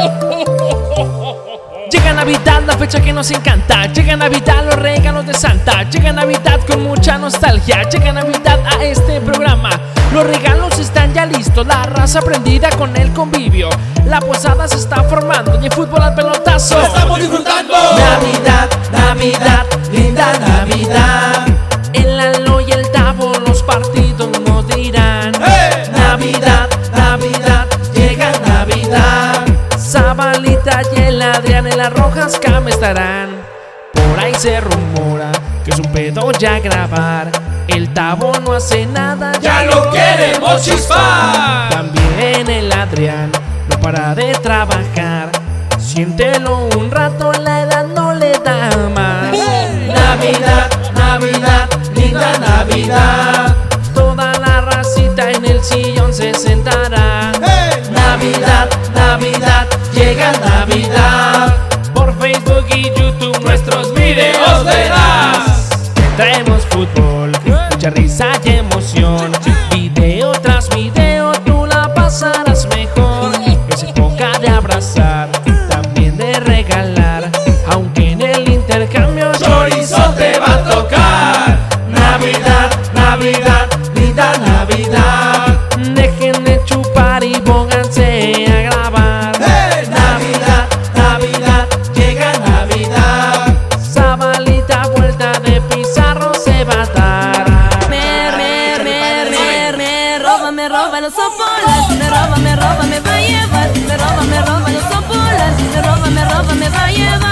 Llega 1.90 2.12
Navidad, 2.12 2.62
la 2.66 2.76
fecha 2.78 3.00
que 3.00 3.12
nos 3.12 3.30
encanta. 3.30 3.86
Llega 3.86 4.16
Navidad, 4.16 4.64
los 4.64 4.76
regalos 4.76 5.26
de 5.26 5.34
Santa. 5.34 5.82
Llega 5.90 6.12
Navidad 6.12 6.60
con 6.66 6.82
mucha 6.84 7.18
nostalgia. 7.18 7.82
Llega 7.88 8.12
Navidad 8.12 8.60
a 8.66 8.84
este 8.84 9.20
programa. 9.20 9.70
Los 10.12 10.24
regalos 10.24 10.78
están 10.78 11.12
ya 11.14 11.26
listos, 11.26 11.66
la 11.66 11.84
raza 11.84 12.20
prendida 12.22 12.70
con 12.70 12.96
el 12.96 13.12
convivio. 13.12 13.68
La 14.06 14.20
posada 14.20 14.66
se 14.68 14.76
está 14.76 15.02
formando 15.04 15.60
y 15.60 15.66
el 15.66 15.72
fútbol 15.72 16.02
al 16.02 16.14
pelotazo. 16.14 16.78
¡Lo 16.78 16.86
estamos 16.86 17.18
disfrutando! 17.18 17.74
Navidad, 17.74 18.68
Navidad, 18.92 19.59
Y 30.22 31.00
el 31.00 31.22
Adrián 31.22 31.66
en 31.66 31.78
las 31.78 31.90
rojas 31.94 32.38
cama 32.38 32.68
estarán. 32.68 33.30
Por 33.94 34.20
ahí 34.20 34.34
se 34.34 34.60
rumora 34.60 35.32
que 35.64 35.70
es 35.70 35.78
un 35.78 35.90
pedo 35.92 36.30
ya 36.32 36.58
grabar. 36.60 37.30
El 37.68 37.94
Tavo 37.94 38.30
no 38.44 38.52
hace 38.52 38.84
nada, 38.84 39.32
¡Ya 39.40 39.64
lo 39.64 39.90
queremos 39.90 40.62
chispar! 40.62 41.70
También 41.70 42.50
el 42.50 42.70
Adrián 42.70 43.32
no 43.70 43.80
para 43.80 44.14
de 44.14 44.32
trabajar. 44.34 45.30
Siéntelo 45.78 46.68
un 46.76 46.90
rato, 46.90 47.32
la 47.32 47.62
edad 47.62 47.86
no 47.86 48.12
le 48.12 48.32
da 48.44 48.68
más. 48.94 49.32
Navidad, 49.32 50.70
Navidad, 50.94 51.68
linda 51.94 52.38
Navidad. 52.38 53.56
Toda 53.94 54.32
la 54.38 54.60
racita 54.60 55.30
en 55.30 55.46
el 55.46 55.64
sillón 55.64 56.12
se 56.12 56.34
sentará. 56.34 56.99
Risa 67.90 68.32
y 68.44 68.50
emoción. 68.50 69.39
Me 100.52 100.68
roba 100.68 101.00
los 101.00 101.12
sopolas, 101.14 101.88
me 101.90 102.08
roba, 102.08 102.36
me 102.36 102.56
roba, 102.56 102.82
me 102.88 103.00
va 103.00 103.14
a 103.14 103.20
llevar, 103.20 103.70
me 103.86 103.96
roba, 103.96 104.22
me 104.22 104.40
roba 104.40 104.70
los 104.70 104.82
sopolas, 104.82 105.60
me 105.74 105.82
roba, 105.82 106.10
me 106.10 106.24
roba, 106.24 106.54
me 106.54 106.68
va 106.68 106.84
a 106.84 106.90
llevar. 106.90 107.30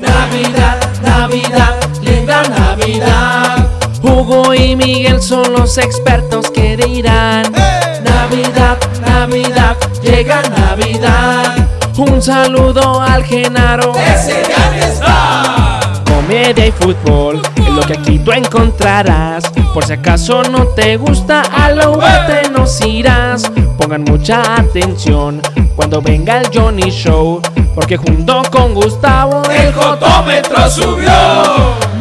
Navidad, 0.00 0.78
Navidad, 1.02 1.74
linda 2.02 2.42
Navidad. 2.44 3.68
Hugo 4.02 4.54
y 4.54 4.76
Miguel 4.76 5.20
son 5.20 5.52
los 5.52 5.78
expertos 5.78 6.50
que 6.76 6.86
dirán. 6.86 7.44
¡Eh! 7.54 8.02
Navidad, 8.04 8.78
Navidad, 9.00 9.76
llega 10.02 10.42
Navidad. 10.42 11.68
Un 11.96 12.20
saludo 12.20 13.00
al 13.00 13.24
Genaro. 13.24 13.92
¡Ese 13.94 14.42
ya 14.48 14.86
está! 14.86 16.02
Comedia 16.04 16.66
y 16.66 16.72
fútbol 16.72 17.40
es 17.56 17.70
lo 17.70 17.80
que 17.82 17.94
aquí 17.94 18.18
tú 18.18 18.32
encontrarás. 18.32 19.44
Por 19.72 19.84
si 19.84 19.94
acaso 19.94 20.42
no 20.44 20.66
te 20.68 20.96
gusta, 20.96 21.42
a 21.42 21.70
la 21.70 21.90
UVT 21.90 22.50
nos 22.52 22.80
irás. 22.84 23.50
Pongan 23.78 24.04
mucha 24.04 24.56
atención 24.56 25.40
cuando 25.74 26.00
venga 26.02 26.38
el 26.38 26.48
Johnny 26.52 26.90
Show. 26.90 27.40
Porque 27.74 27.98
junto 27.98 28.42
con 28.50 28.72
Gustavo 28.72 29.42
¡El 29.50 29.70
jotómetro 29.74 30.70
subió! 30.70 31.12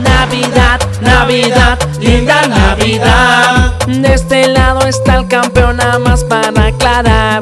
Navidad, 0.01 0.79
Navidad, 1.01 1.77
linda 1.99 2.47
Navidad. 2.47 3.24
Campeón, 5.27 5.77
nada 5.77 5.99
más 5.99 6.23
para 6.23 6.67
aclarar. 6.67 7.41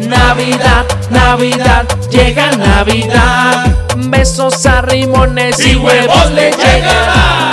Navidad, 0.00 0.84
Navidad, 1.10 1.86
llega 2.10 2.52
Navidad. 2.52 3.66
Besos 3.96 4.66
a 4.66 4.82
rimones 4.82 5.58
¡Y 5.60 5.76
huevos 5.76 6.30
le 6.32 6.50
llegan! 6.50 7.43